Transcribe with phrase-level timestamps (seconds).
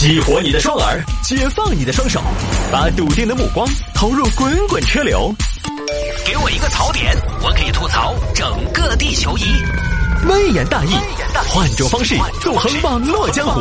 [0.00, 2.22] 激活你的双耳，解放你的双手，
[2.72, 5.30] 把笃定的目光投入滚滚车流。
[6.24, 9.42] 给我一个槽点，我可以吐槽整个地球仪。
[10.26, 10.94] 微言大义，
[11.50, 13.60] 换种方式纵横网络江湖。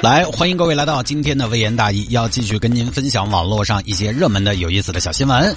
[0.00, 5.54] 来，欢迎各位来到今天的微言大义，要继续跟您分享网络上一些热门的、有意思的小新闻。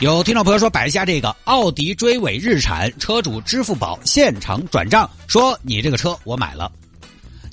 [0.00, 6.72] 有听众朋友说摆一下这个奥迪追尾日产，车主支付宝现场转账，说你这个车我买了。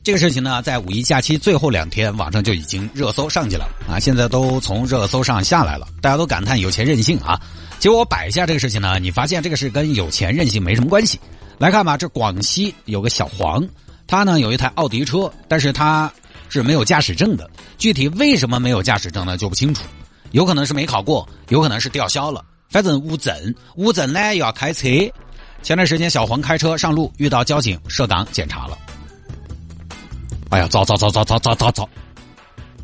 [0.04, 3.98] 这个事情呢，在五一假期最后两天，网上就已经热搜上去了啊！
[3.98, 7.40] 现在都从热搜上下来了，大家都感叹有钱任性啊！
[7.80, 11.18] 结果我摆一下这个事情呢，你发现这个事跟有钱任性没什么关系。
[11.58, 13.66] 来看吧，这广西有个小黄，
[14.06, 16.12] 他呢有一台奥迪车，但是他
[16.50, 17.50] 是没有驾驶证的。
[17.78, 19.86] 具体为什么没有驾驶证呢，就不清楚。
[20.32, 23.34] 有可能是没考过，有可能是吊销了，反正无证。
[23.78, 24.90] 无证呢要开车。
[25.62, 28.78] 前段时间小黄开车上路，遇到交警设岗检查了。
[30.54, 31.90] 哎呀，糟糟糟糟糟糟糟糟！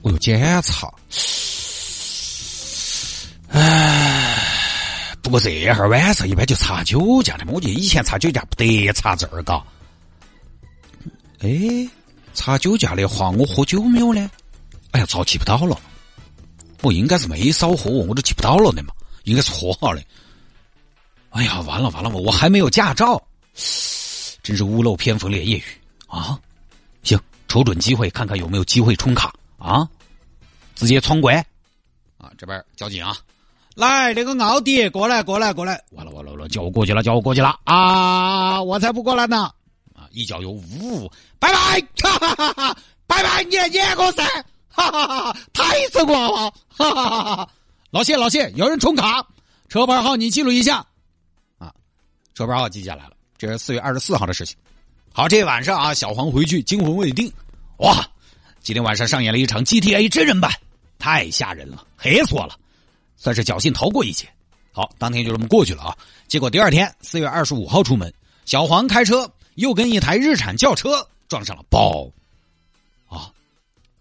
[0.02, 0.91] 我有检查，
[3.49, 4.35] 唉，
[5.21, 9.63] 不过这会儿晚上一般就查酒驾的嘛，我记得以前查酒驾不得查这儿嘎。
[11.41, 11.88] 哎，
[12.34, 14.32] 查酒驾的话，我喝酒没有呢？
[14.90, 15.80] 哎呀，早记不到了。
[16.82, 18.91] 我应该是没少喝，我都记不到了的嘛，
[19.26, 20.02] 应该是喝好的。
[21.30, 23.21] 哎呀，完了完了，我我还没有驾照，
[24.41, 25.63] 真是屋漏偏逢连夜雨
[26.08, 26.40] 啊！
[27.50, 27.64] 行。
[27.64, 29.90] 瞅准机会，看看有没有机会冲卡啊！
[30.76, 31.36] 直接闯关
[32.20, 32.32] 啊！
[32.38, 33.18] 这边交警啊，
[33.76, 35.84] 来那个奥迪过来过来过来！
[35.92, 38.62] 完了完了完了，叫我过去了，叫我过去了啊！
[38.62, 39.52] 我才不过来呢！
[39.96, 41.82] 啊，一脚油，呜，拜拜！
[42.02, 42.77] 哈哈哈哈！
[43.08, 44.24] 拜拜，你也过噻！
[44.70, 45.40] 哈哈哈哈！
[45.52, 46.54] 太成功了！
[46.70, 47.50] 哈哈哈哈！
[47.90, 49.27] 老谢老谢，有人冲卡，
[49.68, 50.86] 车牌号你记录一下
[51.58, 51.74] 啊！
[52.36, 54.55] 车牌号记下来了，这是四月二十四号的事情。
[55.12, 57.32] 好，这晚上啊，小黄回去惊魂未定。
[57.77, 58.07] 哇，
[58.62, 60.52] 今天晚上上演了一场 GTA 真人版，
[60.98, 62.55] 太吓人了，黑死我了，
[63.18, 64.28] 算是侥幸逃过一劫。
[64.72, 65.97] 好，当天就这么过去了啊。
[66.28, 68.14] 结果第二天，四月二十五号出门，
[68.46, 72.08] 小黄开车又跟一台日产轿车撞上了，爆！
[73.09, 73.31] 啊，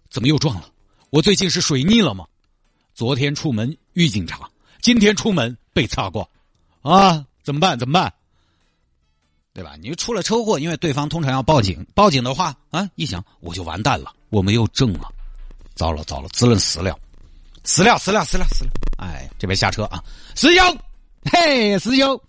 [0.09, 0.69] 怎么又撞了？
[1.09, 2.25] 我最近是水逆了吗？
[2.93, 4.49] 昨天出门遇警察，
[4.81, 6.25] 今天出门被擦挂，
[6.81, 7.77] 啊，怎么办？
[7.79, 8.13] 怎么办？
[9.53, 9.75] 对吧？
[9.81, 15.11] 你出了车祸，因为对方通常要报警，报警的话啊，一想我就完蛋了，我没有证了，
[15.75, 16.97] 糟了糟了，滋润死了，
[17.63, 18.71] 死了死了死了死了！
[18.99, 20.01] 哎，这边下车啊，
[20.35, 20.77] 师兄，
[21.31, 22.21] 嘿，师兄，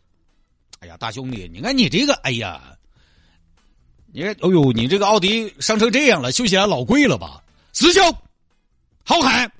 [0.80, 2.76] 哎呀，大兄弟，你看你这个，哎呀，
[4.12, 7.42] 你看，哦呦，你这个奥迪伤成这样了，修起来老贵了吧？
[7.74, 8.02] 师兄，
[9.04, 9.52] 好汉，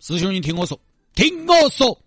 [0.00, 0.78] 师兄，你听我说，
[1.14, 1.98] 听我说，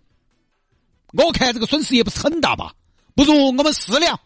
[1.12, 2.72] 我看这个损失也不是很大吧？
[3.14, 4.18] 不如我们私了。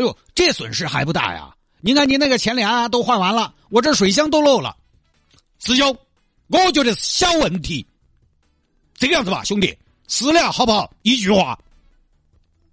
[0.00, 1.54] 哎呦，这损失还不大呀！
[1.82, 4.74] 你看，你那个前脸都换完了，我这水箱都漏了。
[5.58, 5.94] 师兄，
[6.46, 7.86] 我觉得是小问题。
[8.94, 9.76] 这个样子吧，兄弟，
[10.08, 10.90] 私了好不好？
[11.02, 11.58] 一句话，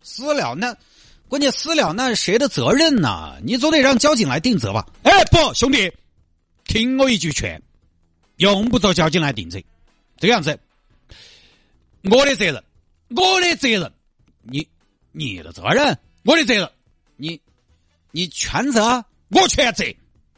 [0.01, 0.73] 私了那，
[1.27, 3.37] 关键私了那谁的责任呢？
[3.43, 4.87] 你总得让交警来定责吧？
[5.03, 5.91] 哎，不，兄弟，
[6.63, 7.61] 听我一句劝，
[8.37, 9.59] 用不着交警来定责。
[10.17, 10.57] 这个样子，
[12.03, 12.63] 我的责任，
[13.09, 13.91] 我的责任，
[14.43, 14.65] 你
[15.11, 16.71] 你的责任，我的责任。
[18.11, 19.83] 你，全责，我全责，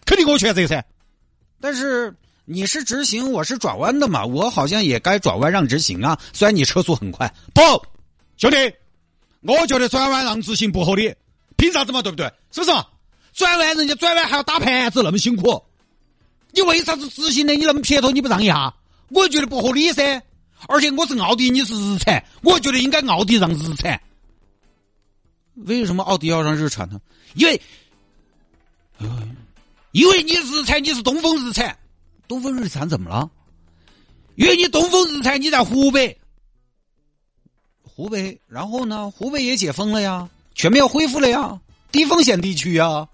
[0.05, 0.83] 肯定我全责噻。
[1.59, 2.15] 但是
[2.45, 6.19] 你是直行，我是转弯的嘛，我好像也该转弯让直行啊。
[6.33, 7.61] 虽然你车速很快，不，
[8.37, 8.57] 兄弟，
[9.41, 11.13] 我觉得转弯让直行不合理，
[11.57, 12.01] 凭啥子嘛？
[12.01, 12.25] 对不对？
[12.51, 12.71] 是不是？
[13.33, 15.63] 转弯人家转弯还要打盘子，那么辛苦，
[16.51, 18.73] 你为啥子直行的你那么撇脱你不让一下？
[19.09, 20.21] 我觉得不合理噻。
[20.67, 24.01] 而且我是奥迪，你是日产，我觉得应该奥迪让日产。
[25.53, 26.99] 为什么奥迪要让日产呢？
[27.35, 27.61] 因为，
[29.91, 31.77] 因为你日产你是东风日产，
[32.27, 33.29] 东风日产怎么了？
[34.35, 36.17] 因为你东风日产你在湖北，
[37.83, 39.11] 湖北，然后呢？
[39.11, 41.59] 湖北也解封了呀，全面恢复了呀，
[41.91, 43.07] 低风险地区呀，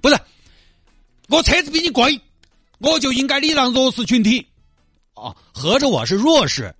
[0.00, 0.18] 不是，
[1.28, 2.20] 我车子比你贵，
[2.78, 4.46] 我就应该礼让弱势群体，
[5.14, 6.74] 哦，合着我是弱势？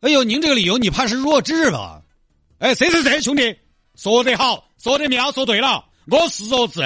[0.00, 2.02] 哎呦，您这个理由你怕是弱智吧？
[2.58, 3.58] 哎，谁谁谁，兄弟？
[3.96, 6.80] 说得好，说得妙，说对了，我是弱智。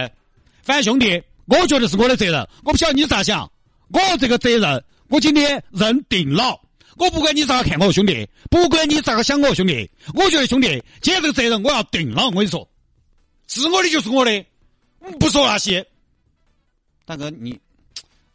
[0.62, 3.50] 反正兄弟，我觉得是我的责任，我不晓得你咋想。
[3.88, 6.58] 我这个责任，我今天认定了。
[6.96, 10.68] 我不管你咋看我，兄弟，不管你咋个想我，兄弟，我觉得兄弟，
[11.02, 12.26] 今天这个责任我要定了。
[12.26, 12.66] 我跟你说，
[13.46, 14.44] 是我的就是我的，
[15.18, 15.86] 不说那些。
[17.04, 17.58] 大哥，你，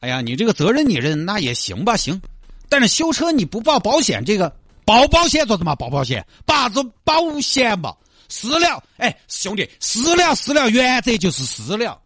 [0.01, 2.21] 哎呀，你这个责任你认那也行吧，行。
[2.69, 4.53] 但是修车你不报保险，这个
[4.85, 5.75] 报保险做什么？
[5.75, 7.95] 报保险，把子保险吧。
[8.29, 12.01] 私了，哎，兄弟，私了，私了，原则就是私了。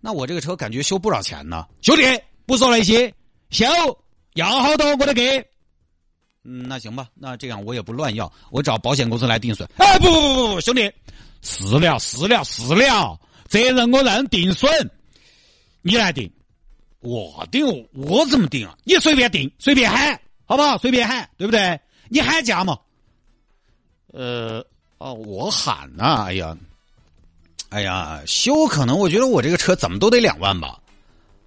[0.00, 2.02] 那我这个车感觉修不少钱呢，兄弟，
[2.46, 3.12] 不说那些，
[3.50, 3.64] 修
[4.34, 5.38] 要好多我都给。
[6.44, 9.68] 嗯，那行吧，那这样我也不乱要，我找保险公司来定损。
[9.76, 10.92] 哎，不不不，兄弟，
[11.40, 14.90] 私了私了私了，责任我认，定损
[15.82, 16.28] 你来定，
[16.98, 18.76] 我定我怎么定啊？
[18.82, 20.76] 你随便定，随便喊，好不好？
[20.78, 21.78] 随便喊，对不对？
[22.08, 22.76] 你喊价嘛。
[24.08, 24.66] 呃，
[25.02, 26.56] 哦，我喊呐，哎呀，
[27.70, 30.78] 哎呀，修可能我觉得我这个车怎么都得两万吧。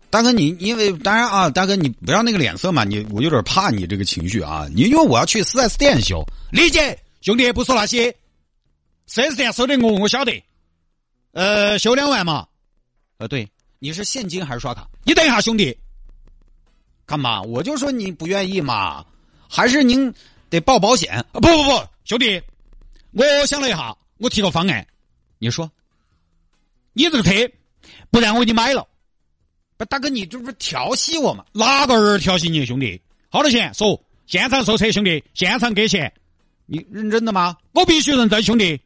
[0.10, 4.68] 大哥，你因为当然啊，大哥你不要那个脸色嘛，你我有点怕你这个情绪啊。
[4.74, 8.14] 你因为我要去四 S 店修，理解兄弟不说那些，
[9.08, 10.44] 四 S 店收的我我晓得。
[11.32, 12.48] 呃，修两万嘛？
[13.20, 13.50] 呃，对，
[13.80, 14.86] 你是现金还是刷卡？
[15.04, 15.78] 你等一下，兄弟，
[17.06, 17.42] 干嘛？
[17.42, 19.06] 我就说你不愿意嘛，
[19.50, 20.14] 还是您
[20.50, 21.26] 得报保险啊？
[21.34, 22.42] 不不不，兄弟，
[23.16, 24.86] 我想了一下，我提个方案，
[25.40, 25.72] 你说，
[26.92, 27.32] 你这个车
[28.12, 28.86] 不然我给你买了。
[29.78, 31.46] 不，大哥，你这不是调戏我吗？
[31.54, 33.02] 哪个人调戏你，兄弟？
[33.30, 33.74] 好多钱？
[33.74, 36.12] 说，现场收车，兄弟，现场给钱。
[36.66, 37.56] 你认真的吗？
[37.72, 38.82] 我必须认真，兄弟。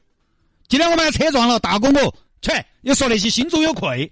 [0.67, 4.11] 今天我把车撞了，大哥我，切，你说那些心中有愧。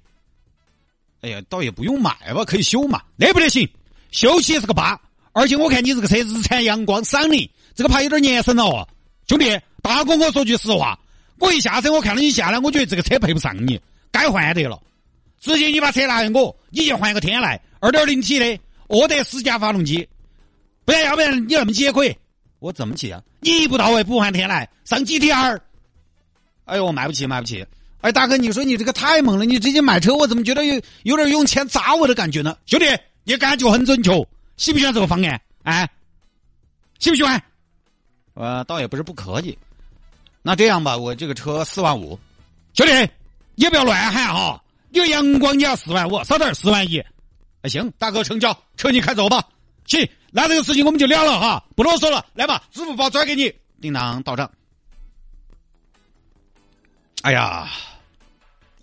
[1.22, 3.04] 哎呀，倒也不用买吧，可以修嘛。
[3.18, 3.70] 那不得行，
[4.10, 5.00] 修起是个疤。
[5.32, 8.90] 而且我看你这个车日产阳光闪灵，这个牌有点年深了哦，
[9.28, 9.46] 兄弟。
[9.82, 11.00] 大哥，我说句实话，
[11.40, 13.80] 我一下车，我看到你下来，我觉得这个车配不上你，
[14.12, 14.82] 该换得了。
[15.40, 20.08] 直接你把车拿给我，你就换个天籁二点零 T 的沃德斯加发动机，
[20.84, 22.16] 不然要不然你那么挤也可以。
[22.60, 23.22] 我怎么挤啊？
[23.40, 25.60] 你一步到位不换天籁上 GTR。
[26.66, 27.66] 哎呦，我买不起，买不起！
[28.02, 32.58] 哎，大哥，你说你这个太猛了，你直接买车，我怎么觉得有有点用钱砸我的感觉呢？
[32.66, 32.86] 兄弟，
[33.24, 34.12] 你感觉很准确，
[34.58, 35.40] 喜不喜欢这个方案？
[35.64, 35.88] 哎，
[36.98, 37.42] 喜不喜欢？
[38.34, 39.58] 呃，倒也不是不可以。
[40.48, 42.18] 那这样吧，我这个车四万五，
[42.74, 43.12] 兄弟，
[43.56, 44.64] 你不要乱喊哈。
[44.92, 47.04] 有阳光，你要四万五，少点四万一。
[47.64, 49.46] 哎，行，大哥成交，车你开走吧。
[49.88, 52.26] 行，那这个事情我们就了了哈，不啰嗦了。
[52.34, 54.50] 来吧，支付宝转给你，叮当到账。
[57.24, 57.68] 哎呀，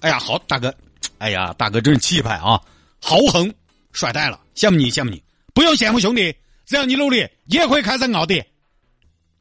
[0.00, 0.74] 哎呀，好，大哥，
[1.16, 2.60] 哎呀，大哥真是气派啊，
[3.00, 3.50] 豪横，
[3.92, 5.24] 帅呆了，羡慕你，羡慕你。
[5.54, 6.36] 不用羡慕兄弟，
[6.66, 8.44] 只要你努力，也可以开上奥迪。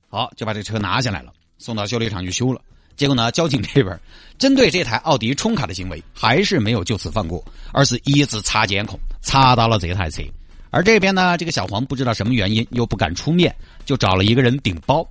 [0.07, 2.61] 好，就把这车拿下来了，送到修理厂去修了。
[2.95, 3.31] 结果呢？
[3.31, 3.99] 交警这边
[4.37, 10.21] 针对这台奥迪冲卡的行为，还是没有就此放过，而是一直查监控，查到了这台车。
[10.69, 15.07] 而这边呢，这个小黄不知道什么原因，又不敢出面，就找了一个人顶包，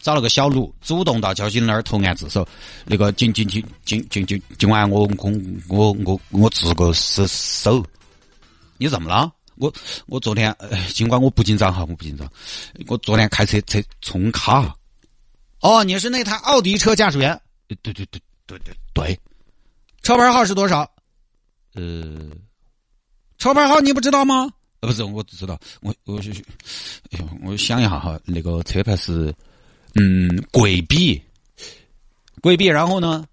[0.00, 2.48] 找了个小卢，主动到交警那儿投案自首。
[2.86, 5.32] 那个警警警警警警今晚我我
[5.68, 7.84] 我我我自个是手，
[8.78, 9.30] 你怎么了？
[9.56, 9.70] 我
[10.06, 10.54] 我昨天，
[10.94, 12.26] 尽管我不紧张哈，我不紧张，
[12.86, 14.74] 我昨天开车车冲卡。
[15.60, 17.40] 哦，你是那台奥迪车驾驶员？
[17.66, 18.06] 对对对
[18.46, 19.20] 对对对，
[20.02, 20.90] 车牌号是多少？
[21.74, 22.30] 呃，
[23.38, 24.50] 车牌号你不知道吗？
[24.80, 26.30] 呃，不是，我只知道，我我是，
[27.10, 29.34] 哎呦，我想一下哈，那个车牌是，
[29.96, 31.20] 嗯，贵 B，，
[32.40, 33.26] 贵 B，，然后呢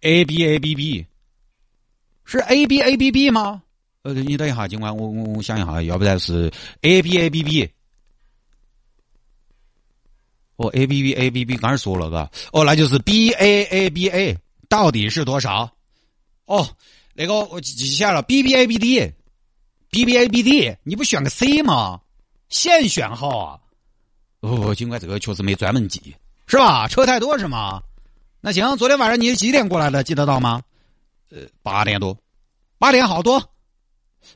[0.00, 1.06] ？A B A B B，
[2.24, 3.62] 是 A B A B B 吗？
[4.02, 6.50] 呃，你等一下，警官，我我我想一下，要不然是
[6.80, 7.70] A B A B B。
[10.64, 12.30] 哦，A B B A B B，刚才说了嘎。
[12.52, 14.36] 哦，那就是 B A A B A，
[14.68, 15.70] 到底是多少？
[16.46, 16.68] 哦，
[17.14, 22.00] 那个我记下了，B B A B D，B B A B D，你不选个 C 吗？
[22.48, 23.58] 现选号啊？
[24.40, 26.14] 哦，尽管这个确实没专门记，
[26.46, 26.86] 是吧？
[26.86, 27.82] 车太多是吗？
[28.40, 30.04] 那行，昨天晚上你几点过来的？
[30.04, 30.62] 记得到吗？
[31.30, 32.16] 呃，八点多，
[32.78, 33.42] 八点好多。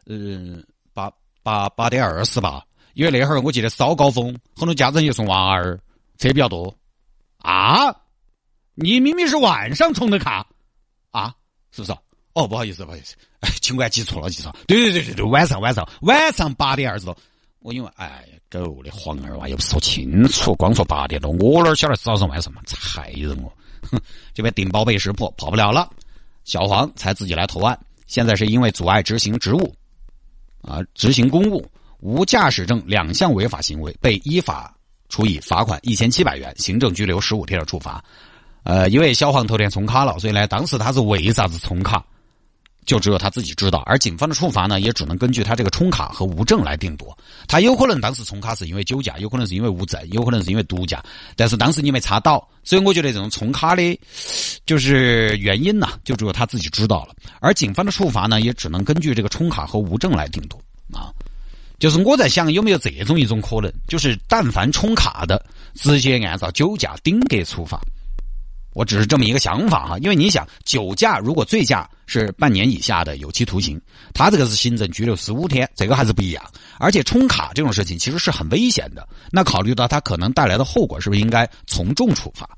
[0.06, 5.78] 嗯，八八八点二十吧，因为那会儿我记得早高峰，很多家长也送娃儿。
[6.18, 6.76] 车比较多，
[7.38, 7.94] 啊！
[8.75, 10.46] 你明明是晚上充的卡，
[11.10, 11.34] 啊，
[11.70, 11.92] 是不是？
[12.34, 14.54] 哦，不好意思，不好意思，哎，尽管记错了，记错。
[14.66, 17.16] 对对对对对，晚上晚上晚上八点二十多，
[17.60, 22.62] 我因为哎，狗的黄二娃又不说清楚，光说八点多，我哪晓得早上晚上嘛？
[22.76, 23.52] 害人我！
[23.90, 24.00] 哼，
[24.34, 25.88] 这边顶包被识破，跑不了了，
[26.44, 27.78] 小黄才自己来投案。
[28.06, 29.75] 现在是因为阻碍执行职务，
[30.62, 31.68] 啊，执行公务，
[32.00, 34.75] 无驾驶证两项违法行为，被依法。
[35.09, 38.03] 处以罚款一千七百元、行政拘留十五天的处罚。
[38.65, 42.05] 呃，因为小黄头天充卡了，所以呢，当时他是为啥子充卡，
[42.85, 43.83] 就只有他自己知道。
[43.87, 47.17] 而警方的处罚呢，也只能根据他这个充卡和无证来定夺。
[47.47, 51.03] 他有可能当时充卡是因为酒驾，有可能是因为无证，有可能是因为毒驾。
[51.35, 53.99] 但是当时你没查到，所以我觉得这种充卡的，
[54.67, 57.15] 就是原因呢，就只有他自己知道了。
[57.41, 60.61] 而警方的处罚呢，也只能根据这个充卡和无证来定夺
[60.93, 61.09] 啊。
[61.78, 63.73] 就是我在想，有没有这种一种可能？
[63.87, 65.44] 就是但凡充卡的，
[65.75, 67.80] 直接按照酒驾顶格处罚。
[68.75, 73.80] 我只是这么一个想法哈，因为你想，酒驾如果醉驾是半年以下的有期徒刑，
[74.14, 76.44] 他这个是行政拘留十五天，这个还是不一样。
[76.78, 82.49] 而且充卡这种事情其实是很危险的，那考虑到他可能带来的后果，是不是应该从重处罚？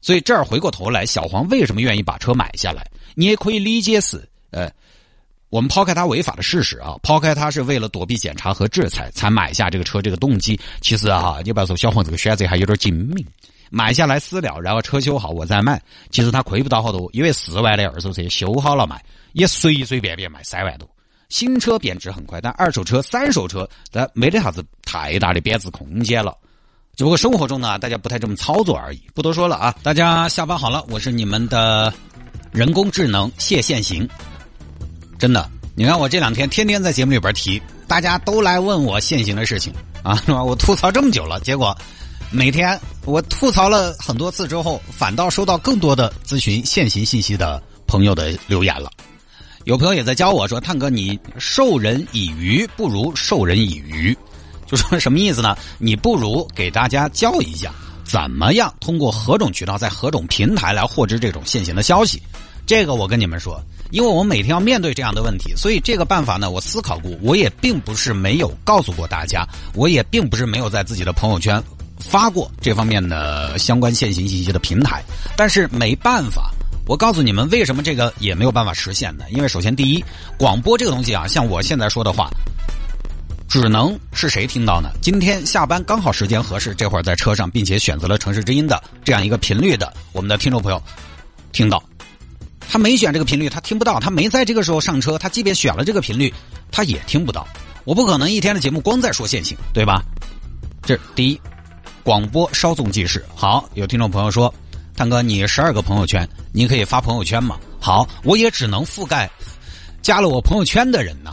[0.00, 2.86] 所以这儿回过头来，小黄为什么愿意把车买下来？
[3.14, 4.70] 你也可以理解是，呃，
[5.54, 13.24] 我们抛开他违法的事实啊，抛开他是为了躲避检查和制裁才买下这个车这个动机，其实啊，你不要说小黄这个选择还有点精明。
[13.70, 15.80] 买下来私了，然后车修好我再卖。
[16.10, 19.00] 其实他亏不到好多，因为四万的二手车修好了卖，
[19.34, 20.90] 也随随便便卖三万多。
[21.28, 26.36] 新车贬值很快，但二手车、三手车，咱没得啥子太大的贬值空间了。
[26.96, 29.00] 只不过生活中呢，大家不太这么操作而已。
[29.14, 31.94] 不多说了啊，大家下班好了，我是你们的
[32.50, 34.08] 人工智能谢现行。
[35.24, 40.44] 真的，你看我这两天天天在节目里边提，大家都来问我现行的事情啊，是吧？
[40.44, 41.74] 我吐槽这么久了，结果。
[42.30, 48.90] 每天我吐槽了很多次之后，反倒收到更多的咨询现行信息的朋友的留言了。
[49.64, 54.14] 有朋友也在教我说：“探哥，你授人以鱼不如授人以渔。”
[54.68, 55.56] 就说什么意思呢？
[55.78, 57.72] 你不如给大家教一下，
[58.04, 62.20] 怎么样通过何种渠道，在何种平台来获知这种现行的消息。
[62.66, 71.62] 这个我跟你们说，因为我每天要面对这样的问题，所以这个办法呢，我思考过，我也并不是没有告诉过大家，我也并不是没有在自己的朋友圈。
[72.00, 75.02] 发过这方面的相关现行信息的平台，
[75.36, 76.50] 但是没办法，
[76.86, 79.24] 我告诉你们为什么这个也没有办法实现呢？
[79.30, 80.04] 因为首先第一，
[80.36, 82.28] 广播这个东西啊，像我现在说的话，
[83.48, 84.90] 只能是谁听到呢？
[85.00, 90.82] 今天下班刚好时间合适，这会儿在车上，并且选择了城市之音的这样一个频率的我们的听众朋友
[91.52, 91.82] 听到，
[92.74, 96.34] 他没选这个频率，他听不到，他没在这个时候上车，他即便选了这个频率，
[96.72, 97.46] 他也听不到。
[97.84, 100.02] 我不可能一天的节目光在说现行，对吧？
[100.82, 101.40] 这第一。
[102.02, 103.24] 广播稍纵即逝。
[103.32, 104.52] 好，有听众朋友说
[104.96, 109.30] ：“探哥，你十二个朋友圈，你可以发朋友圈吗？”好，我也只能覆盖
[110.02, 111.32] 加了我朋友圈的人呢。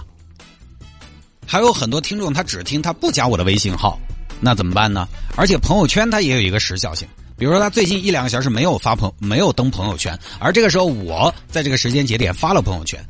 [1.47, 3.97] 还有很多听众他只听他不加我的微信号，
[4.39, 5.07] 那怎么办呢？
[5.35, 7.07] 而且朋友圈它也有一个时效性，
[7.41, 13.03] 比如说他最近一两个小时没有发朋没有登朋友圈，而这个时候我在这个时间节点发了朋友圈，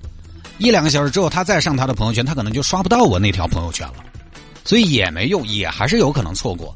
[0.57, 3.95] 一两个小时之后他再上他的朋友圈，他可能就刷不到我那条朋友圈了，
[4.63, 6.73] 所以也没用，也还是有可能错过。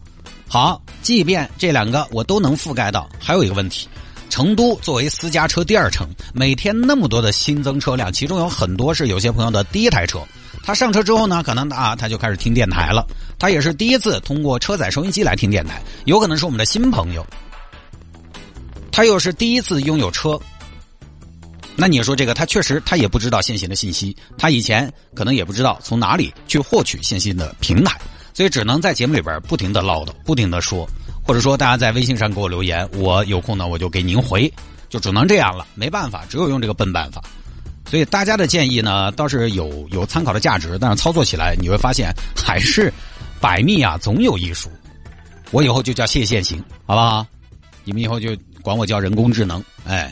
[0.49, 3.87] 好，即便这两个我都能覆盖到，还有一个问题：
[4.29, 10.19] 成都作为私家车第二城，每天那么多的新增车辆，其中有很多是有些朋友的第一台车。
[10.61, 13.07] 他上车之后呢，可能啊他就开始听电台了，
[13.39, 17.25] 他也是第一次通过车载收音机来听电台，有可能是我们的新朋友。
[18.95, 20.39] 他又是第一次拥有车，
[21.75, 27.99] 那你说这个他确实他也不知道现行的信息，他以前可能也不知道从哪里去获取现行的平台。
[28.33, 30.87] 所以只能在节目里边不停的唠叨，不停的说，
[31.25, 34.49] 或者说大家在微信上给我留言，我有空呢我就给您回，
[34.87, 37.21] 就只能这样了，没办法，只有用这个笨办法。
[37.89, 42.93] 所以大家的建议呢倒是有有参考的价值，但是操作起来你会发现还是
[43.41, 44.69] 百密啊总有一疏。
[45.51, 47.27] 我以后就叫谢现行，好不好？
[47.83, 50.11] 你们以后就管我叫人工智能，哎。